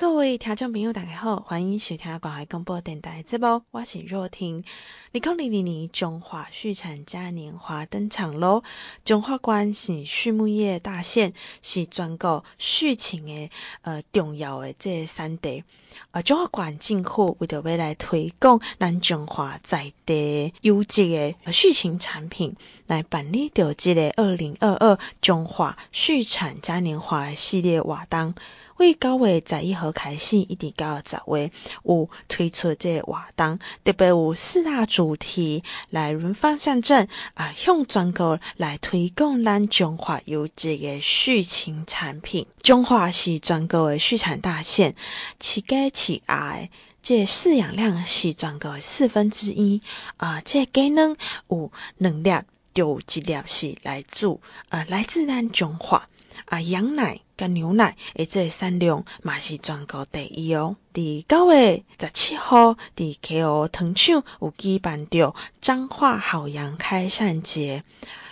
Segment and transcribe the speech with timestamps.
[0.00, 4.64] 各位听众朋友，大家好，欢迎收听关怀广播电台节目，我是若婷。
[5.12, 8.62] 二零二二年中华畜产嘉年华登场喽！
[9.04, 13.50] 中华关是畜牧业大县，是全国畜禽的
[13.82, 15.62] 呃重要的这三地。
[16.12, 21.06] 啊，中华关政府为着要来推广咱中华在地优质
[21.44, 22.56] 的畜禽产品，
[22.86, 28.34] 来办理着这个二零二二中华畜产嘉年华系列活动。
[28.80, 31.50] 为九月十一号开始，一直到十月
[31.84, 42.46] 有推出这个活动，特别有四大主题来轮番上阵啊，向全国来推广咱中华优质的畜禽产品。
[42.62, 44.94] 中华是全国的畜产大县，
[45.38, 46.66] 饲鸡饲鸭，
[47.02, 49.82] 这饲养量是全国四分之一
[50.16, 50.40] 啊。
[50.40, 51.14] 这鸡卵
[51.50, 52.32] 有两粒，
[52.72, 54.26] 有一粒是来自
[54.70, 56.08] 呃来自咱中华
[56.46, 57.20] 啊，羊奶。
[57.40, 60.76] 跟牛奶，诶，这产量嘛是全国第一哦。
[60.92, 67.82] 第九月十七号，伫 KO 糖厂有举办着彰化好羊开善节，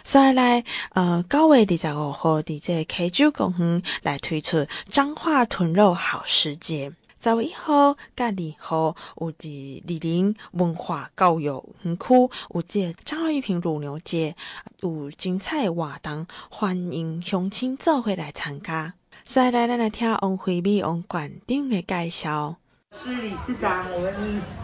[0.05, 6.93] 所以来，呃，九月二十五号，伫这 K 九公园来推出彰化豚肉好时节。
[7.21, 12.15] 十月一号、甲二号有伫李林文化教育园区
[12.55, 14.37] 有这彰化玉屏乳牛节，
[14.83, 18.95] 有精彩活动，欢迎乡亲做伙来参加。
[19.25, 22.55] 再来，来来听王惠美王馆长的介绍。
[22.93, 24.15] 是理事长，我们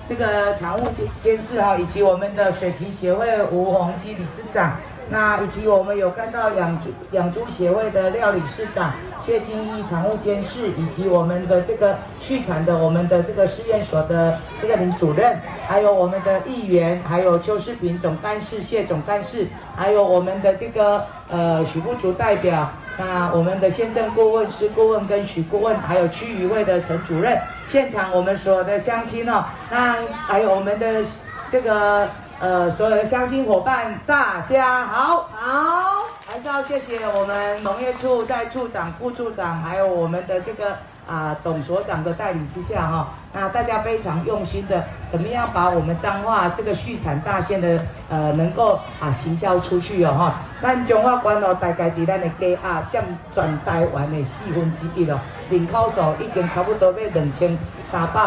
[0.09, 19.47] 这个常务监监事哈，以及我们的水禽协会吴宏基理事长，那以及我们有看到养猪养猪协会的廖理事长谢金义常务监事，以及我们的这个畜产的我们的这个试验所的这个林主任，还有我们的议员，还有邱世平总干事谢总干事，
[19.77, 22.71] 还有我们的这个呃许富竹代表。
[22.97, 29.97] 那我们的县政顾问、施顾问跟许顾问，还有区渔会的陈主任，现场我们所有的乡亲哦，那
[30.29, 31.05] 还有我们的
[31.51, 32.09] 这个
[32.41, 40.77] 呃所有的乡亲伙伴，大家好，好，还是要谢谢我们农业处在处长、副处长，还有我们的这个。
[41.07, 47.79] 啊，董所长的带领之下，哈，那大家非常用心的，怎么样把我们彰化这个畜产大县的，
[48.09, 50.35] 呃，能够啊行销出去哦，哈。
[50.63, 58.23] 咱彰化关哦，大概在咱的鸡鸭占全台湾的四分之一哦，人口数已经差不多要两千三百、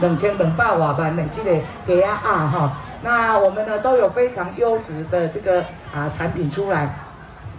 [0.00, 2.72] 两千两百多万的这个鸡鸭鸭哈。
[3.02, 5.62] 那我们呢都有非常优质的这个
[5.94, 7.05] 啊产品出来。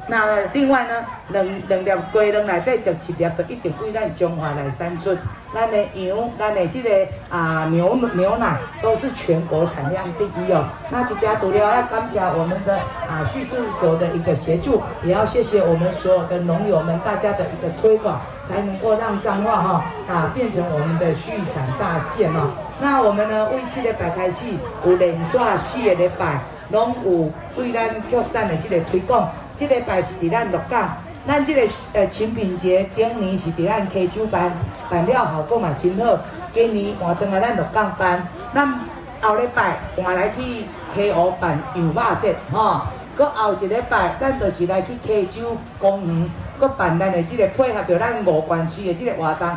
[0.09, 5.15] 那另外呢，两两粒鸡卵内底就一粒，就一定归咱中华来产出。
[5.53, 6.89] 咱的羊，咱的这个
[7.29, 10.63] 啊牛牛奶都是全国产量第一哦。
[10.89, 22.51] 那这加独了要感谢我们的啊畜试所的一个协助，也要谢谢我们所有的农友们大家的一个推广，才能够让彰化哈啊变成我们的畜产大县哦。
[22.79, 24.45] 那我们呢为这个礼拜开始
[24.85, 26.39] 有连续四个礼拜，
[26.71, 29.29] 拢有为咱畜产的这个推广。
[29.57, 30.97] 这个礼拜是伫咱鹿港，
[31.27, 34.53] 咱即个呃清明节顶年是伫咱溪州办，
[34.87, 36.19] 办了效果嘛真好。
[36.53, 38.79] 今年换转来咱鹿港办，咱
[39.19, 42.81] 后礼拜换来去溪湖办羊肉节，吼。
[43.15, 46.29] 搁后一礼拜，咱就是来去溪州公园，
[46.59, 49.49] 搁办咱的即个配合着咱五关区的即个活动，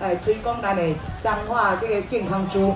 [0.00, 0.82] 来推广咱的
[1.22, 2.74] 彰化这个健康猪。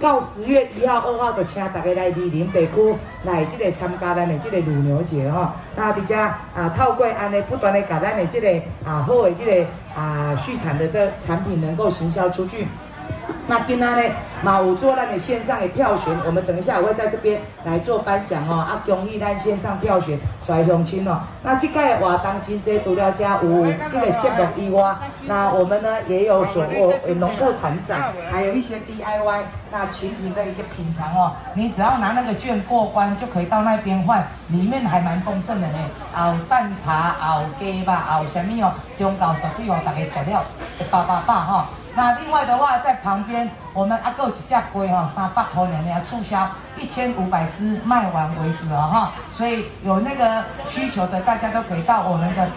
[0.00, 2.94] 到十月一号、二号就请大家来莅林北区
[3.24, 5.54] 来这个参加咱的这个乳牛节哈。
[5.76, 8.48] 那大家啊，透过安尼不断的把咱的这个
[8.84, 12.66] 啊好的这个啊畜产的的产品能够行销出去。
[13.48, 18.54] 那今天呢，嘛有做咱的线上的票选，我们等一下我会在这边来做颁奖哦。
[18.54, 21.20] 啊，恭喜咱线上票选出来乡亲哦。
[21.42, 24.94] 那这届活动真济除了家有这个节目以外，
[25.26, 29.40] 那我们呢也有所谓农特产展，还有一些 DIY
[29.72, 31.32] 那禽品的一个品尝哦。
[31.54, 35.78] 你只要拿那个券过关，就可以到那边换，里面还蛮丰盛的呢。
[36.16, 38.72] 有蛋挞，有鸡吧，有什么哦？
[38.96, 40.44] 中昼绝对哦，大家吃了
[40.78, 41.68] 会饱饱饱哈。
[41.94, 46.48] 那另外的话，在旁边我们阿哥几只龟哈，三百头娘娘促销
[46.78, 52.48] 一千五百只卖完为止哦哈，所以有那个需求的，大家都可以到我们的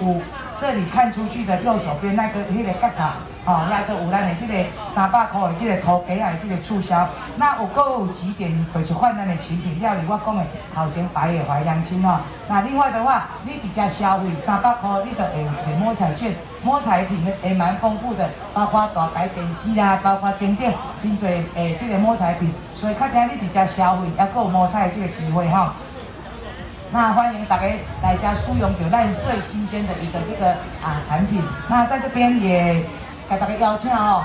[0.00, 0.22] 五。
[0.60, 3.10] 这里看出去的右手边那个那个角角，
[3.46, 7.08] 哦，那个有咱的这个三百块的这个头给啊，这个促销。
[7.36, 10.00] 那有够有几点可以换咱的产品料理？
[10.06, 12.20] 我讲的头前白的怀良青哦。
[12.46, 22.52] 那另外的话，你直接消费三百块，你就会有一个摸彩券，摸彩品的也蛮丰富的，包括大牌电视啦，包括等等，真多诶，这个摸彩品。
[22.74, 25.72] 所以看见你直接消费，也够摸彩这个机会哈。
[26.92, 27.66] 那欢迎大家
[28.02, 30.50] 来家使用，有咱最新鲜的一个这个
[30.82, 31.40] 啊产品。
[31.68, 32.82] 那在这边也
[33.28, 34.24] 给大家邀请哦。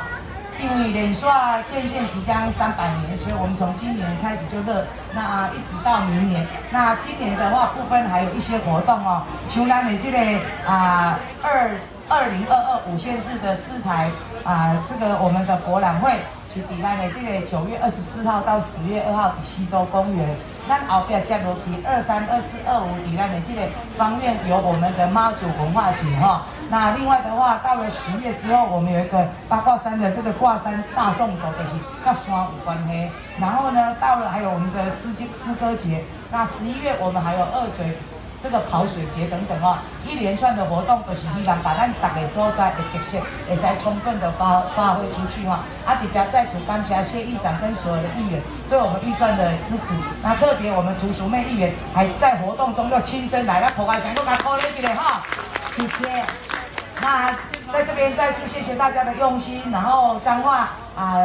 [0.58, 6.48] 因为脸刷建县即将三百年，所以我们从今年开始就热，那一直到明年。
[6.72, 10.18] 那今年的话，部分还有一些活动哦，像咱的这个
[10.66, 11.70] 啊二
[12.08, 14.10] 二零二二五线市的资材
[14.46, 16.10] 啊，这个我们的博览会
[16.48, 20.30] 是在咱的这个九月二十四号到十月二号的西洲公园。
[20.68, 23.62] 咱后边接落去二三二四二五，在咱的这个
[23.98, 26.44] 方面有我们的妈祖文化节哈。
[26.70, 31.72] 那另外的话，到了十月之后，我们有一个八卦山的这个挂山大众走，的是
[32.04, 33.12] 跟山有关的。
[33.40, 36.04] 然后呢，到了还有我们的诗经诗歌节。
[36.32, 37.96] 那十一月我们还有二水
[38.46, 39.76] 这个跑水节等等哦，
[40.08, 43.18] 一连串的活动都是希望把咱大家所在的特色，
[43.50, 45.62] 会使充分的发发挥出去哈。
[45.84, 48.40] 啊，底下再次感谢谢议长跟所有的议员
[48.70, 49.96] 对我们预算的支持。
[50.22, 55.24] 那特别我们涂淑妹议员还在活动中要亲身来，来破坏墙，都来扣了起来哈，
[55.76, 56.24] 谢谢。
[57.02, 57.32] 那
[57.74, 61.18] 在这边再次谢谢大家的用心，然后彰化啊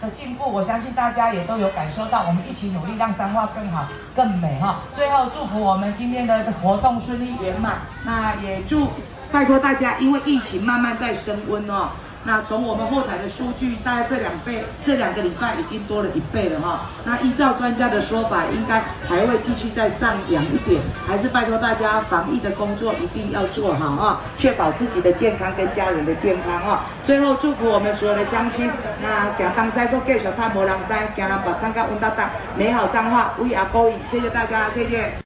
[0.00, 4.80] 的进步，我相信大家也都有感受到，我们一起努力让彰化更好更美哈。
[4.94, 8.88] 最后祝福我们今天的活动顺利圆满，那也祝
[9.32, 11.88] 拜托大家，因为疫情慢慢在升温哦。
[12.26, 16.80] 那从我们后台的数据，大概这两倍，这两个礼拜已经多了一倍了哈。
[17.04, 20.82] 那依照专家的说法，应该还会继续再上扬一点。
[21.06, 26.84] 还是拜托大家，防疫的工作一定要做好啊，确保自己的健康跟家人的健康哈。
[27.04, 28.68] 最后祝福我们所有的乡亲，
[29.00, 35.25] 那行东西都继续探无人知，行南北看看温大大美好彰化，为阿公，谢谢大家，谢谢。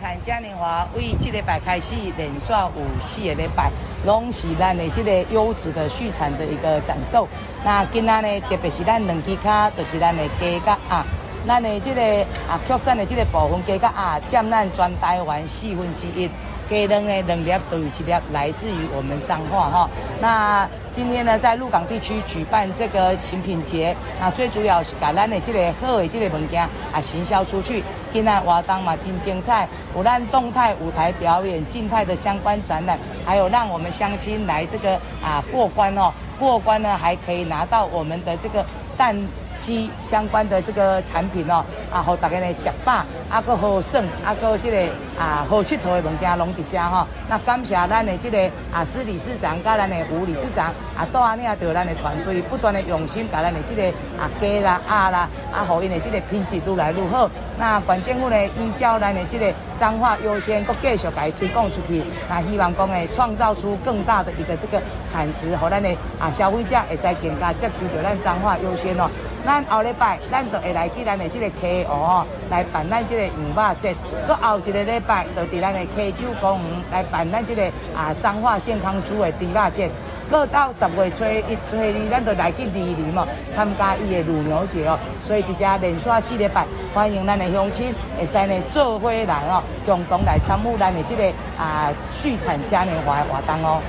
[0.00, 3.70] 产嘉年华为这礼拜开始连续有四个礼拜，
[4.04, 7.28] 拢是咱的这个优质的畜产的一个展售。
[7.64, 11.04] 那今仔呢，特别是咱两只卡，就是咱的鸡甲鸭，
[11.46, 12.00] 咱的这个
[12.48, 16.28] 啊，畜产的这个部分鸡甲鸭占咱全台湾四分之一。
[16.74, 19.88] 鸡卵呢，两粒都有一粒来自于我们彰化哈。
[20.20, 26.62] 那今天呢，在鹿港地区举办这个禽品节，那最主要是把咱的这个好的这个物件
[26.92, 27.84] 啊行销出去。
[28.12, 36.12] 今天活动嘛真精彩，有咱动态舞台表演、静态的相关展览，还有让我们乡亲来这个啊过关哦。
[36.40, 38.66] 过关呢，还可以拿到我们的这个
[38.96, 39.16] 蛋。
[39.64, 44.76] 鸡相关的这个产品哦，啊，和大家呢吃饱，啊，个好耍，啊，个这个
[45.18, 47.06] 啊好佚佗的物件拢伫遮哈。
[47.30, 48.38] 那感谢咱的这个
[48.70, 53.88] 啊施理事长，甲咱的吴理事长，啊，都安尼啊，对咱的团队不断的用心，甲咱的这个
[54.20, 57.30] 啊鸡啦、鸭啦，啊，好因的这个品质愈来愈好。
[57.58, 62.04] 那县政府呢，依照咱的这个彰化优先，搁继续给推广出去。
[62.28, 65.88] 那希望讲呢，创造出更大的一个这个产值，和咱的
[66.20, 69.08] 啊消费者会使更加接受到咱彰化优先哦。
[69.44, 73.94] 咱后礼拜，咱就会来去咱的这个溪湖哦，来办咱这个羊肉节。
[74.26, 77.62] 搁后一个礼拜，就伫咱的溪洲公园来办咱这个
[77.94, 79.90] 啊彰化健康猪的猪肉节。
[80.30, 84.98] 搁到十月初一、初二，咱就来去梨林哦，参加伊的乳牛节哦。
[85.20, 93.82] 所以伫遮连续四礼拜，欢迎咱的乡亲会使呢做伙来哦，共同来参与咱的这个啊畜产嘉年华的活动哦。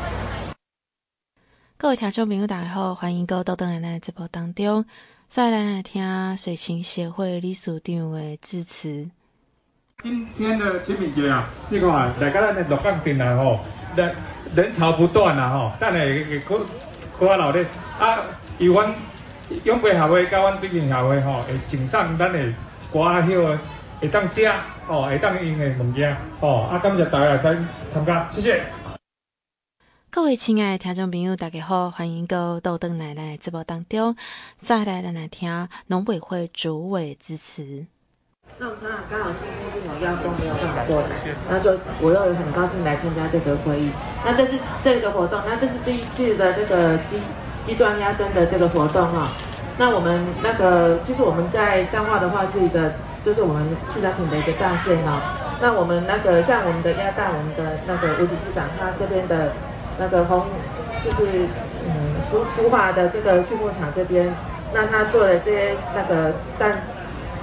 [1.78, 4.86] 各位听众朋友，大家好，欢迎各位到咱的直播当中。
[5.28, 9.10] 再来来听水禽协会理事长的致辞。
[10.02, 13.60] 今天的清明节啊，你看大家咱的鹿港镇来吼，
[13.96, 14.16] 人
[14.56, 16.66] 人潮不断啊吼，等下会会可
[17.18, 17.66] 可啊老咧
[18.00, 18.20] 啊，
[18.60, 18.94] 由阮
[19.64, 22.40] 永培协会、甲阮水禽协会吼，会请上咱的
[22.94, 23.36] 歌仔戏，
[24.00, 24.46] 会当食
[24.88, 28.62] 哦，会当用的物件哦，啊，感谢大家参参加，谢谢。
[30.16, 34.16] 各位亲爱的听众朋友，大家好，欢迎各位到登来来直播当中，
[34.62, 37.86] 再来来来听农委会主委致辞。
[38.58, 41.18] 那我们刚好刚好今天这种邀功没有办法过来，
[41.50, 43.92] 那就我又很高兴来参加这个会议。
[44.24, 47.20] 那这是这个活动，那这是这一次的这个鸡
[47.68, 49.28] 鸡状鸭胗的这个活动哈。
[49.78, 52.94] 那我们那个其实我们在彰化的话是一个，
[53.26, 55.20] 就是我们畜产品的一个大县哦。
[55.60, 59.52] 那我们那个像我们的鸭蛋，我们的那个吴理事长他这边的。
[59.98, 60.44] 那个红
[61.04, 61.48] 就是
[61.88, 61.92] 嗯，
[62.32, 64.34] 福福华的这个畜牧场这边，
[64.74, 66.82] 那他做了这些那个蛋，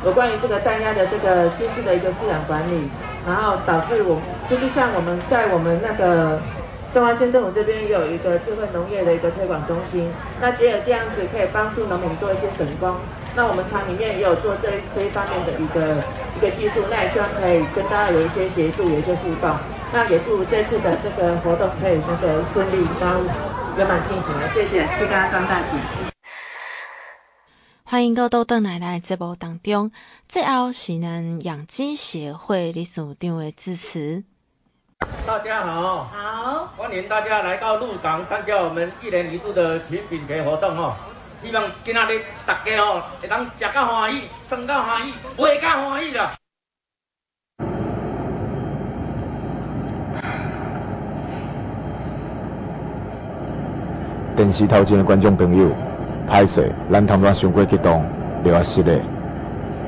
[0.05, 2.91] 有关于这个蛋鸭的这个新式的一个饲养管理，
[3.27, 6.41] 然后导致我就是像我们在我们那个
[6.93, 12.97] 中华县政府这边也有一个智慧农业的一个推广中心，那只有这样子可以帮助农民做一些省工。
[13.35, 16.03] 那我们厂里面也有做这这一方面的一个
[16.37, 19.57] 一个技术，那也希望可以跟大家有一些协助，有一些互动。
[19.95, 23.21] 那也祝这次的这个活动可以那个顺利，然后
[23.77, 24.35] 圆满进行。
[24.55, 25.79] 谢谢，祝大家赚大钱。
[27.85, 29.93] 欢迎各位到邓奶奶直播当中，
[30.27, 34.25] 最后是咱养鸡协会理事长的致辞。
[35.27, 40.97] 大家好，好，欢迎大家来到鹿港参加我们一年一度的清明节活动哦。
[41.45, 46.33] 希望今仔日大家哦，会当吃到欢喜，穿到欢喜，买到欢喜啦。
[54.43, 55.69] 电视头前的观众朋友，
[56.29, 58.03] 歹势，咱通常伤过激动，
[58.43, 59.01] 留下失礼。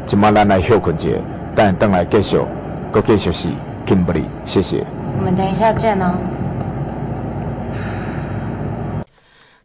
[0.06, 1.08] 今晚咱来休困一下，
[1.56, 2.38] 等下等来继续，
[2.92, 3.48] 搁继续是
[3.84, 4.86] Kimberly，谢谢。
[5.18, 6.14] 我们等一下见哦。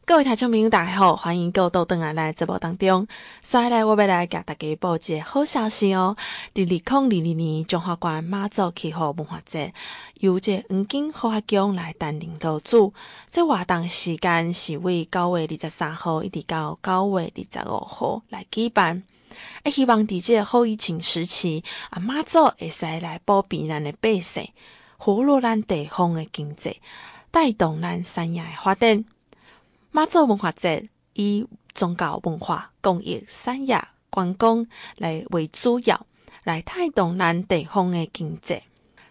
[0.10, 3.06] 各位听众朋友，大家好，欢迎各位到邓来来直播当中。
[3.06, 3.12] 接
[3.44, 6.18] 下来我要来给大家报一个好消息哦。
[6.56, 9.72] 二零二零年中华关妈祖气候文化节
[10.16, 12.92] 由这黄金好客宫来担任导主。
[13.30, 19.04] 这活动时间是为九月二十三号一直到九月二十五号来举办。
[19.64, 24.50] 也希望在这个后疫情时期，啊妈祖会使来保庇咱的百姓，
[24.98, 26.82] 活络咱地方的经济，
[27.30, 29.06] 带动咱产业的发展。
[29.92, 34.66] 妈祖文化节以宗教文化、公益、产业、观光
[34.98, 36.06] 来为主要，
[36.44, 38.62] 来带动咱地方的经济。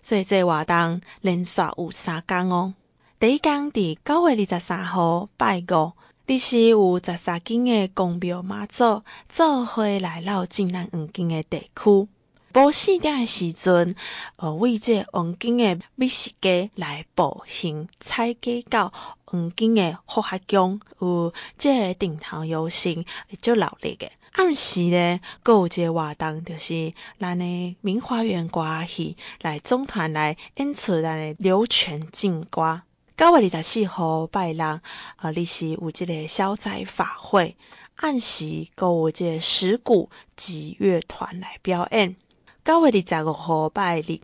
[0.03, 2.75] 所以这活动连续有三天哦。
[3.19, 5.93] 第一天伫九月二十三号拜五，
[6.27, 12.09] 你是有十三间的宫庙妈祖做伙来绕进咱黄金的地区。
[12.55, 13.95] 无四点的时阵，
[14.37, 18.93] 呃，为这黄金的美食街来步行踩街到
[19.31, 23.05] 黄金的好客宫，有即个顶头游行，
[23.43, 24.11] 就热烈的。
[24.33, 32.81] 暗时呢，阁有一个活动，就是咱诶明华园歌戏来总团来演出咱诶流泉进歌。
[33.19, 34.81] 九月二十四号拜六，
[35.17, 37.55] 呃，你是有即个消灾法会，
[37.97, 42.17] 暗时阁有即个石鼓及乐团来表演。
[42.65, 44.21] 九月二十五号拜日，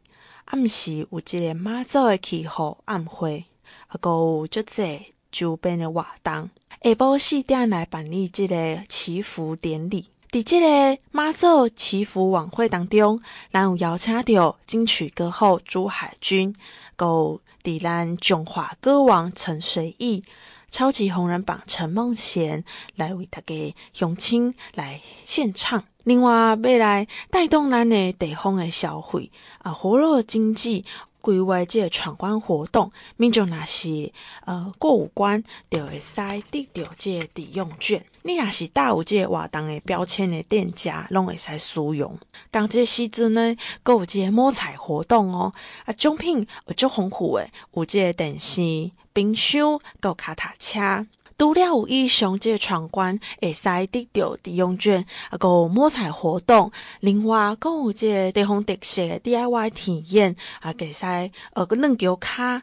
[0.47, 3.45] 暗时有即个妈祖诶祈福暗会，
[3.89, 6.51] 啊，阁有足济周边的活动。
[6.83, 10.09] 下晡四点来办理这个祈福典礼。
[10.31, 16.55] 伫这个妈祖祈福晚会当中，咱有邀请到金曲歌后朱海军，
[16.97, 20.25] 阁有伫咱中华歌王陈随意、
[20.71, 22.65] 超级红人榜陈梦贤
[22.97, 25.85] 来为大家乡亲来献唱。
[26.03, 29.31] 另外，未来带动咱的地方的消费
[29.63, 30.85] 啊，活络经济，
[31.25, 34.13] 规划这个闯关活动，民众若是
[34.45, 36.17] 呃过五关，就会使
[36.51, 38.05] 得到这个抵用券。
[38.21, 42.19] 你若是带有这个活动的标签的店家，拢会使使用。
[42.51, 45.55] 当这时阵呢，阁有这个摸彩活动哦，
[45.87, 51.07] 啊，奖品有足丰富诶，有这个电视、冰箱、阁有脚踏车。
[51.37, 61.05] 除了有以上这个闯关会使得到抵用券，啊，阁有摸彩活动，另外阁有这个地方特色的 DIY 体验，啊，会使
[61.53, 62.63] 呃个两球卡，啊，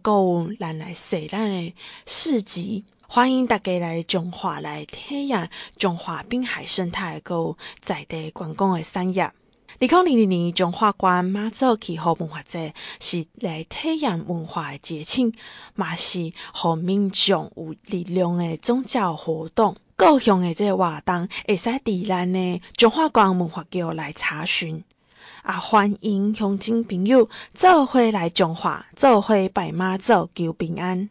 [0.00, 1.74] 阁有咱来说咱的
[2.06, 9.30] 市集，欢迎大家来中华来体验中华滨海生态，阁有在地观光的产业。
[9.80, 15.32] 二零二二年中华关妈祖气候文化节是来体验文化的节庆，
[15.74, 19.76] 嘛是和民众有力量的宗教活动。
[19.96, 24.82] 各项的这个活动会使伫咱的中华关文化局来查询。
[25.42, 31.10] 啊，欢迎乡亲朋友做伙来中华，做伙拜妈祖求平安。